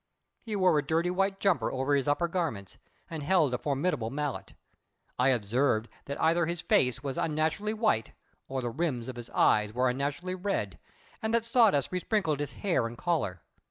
[0.41, 4.55] He wore a dirty white jumper over his upper garments, and held a formidable mallet.
[5.19, 8.13] I observed that either his face was unnaturally white
[8.47, 10.79] or the rims of his eyes were unnaturally red,
[11.21, 13.43] and that sawdust besprinkled his hair and collar.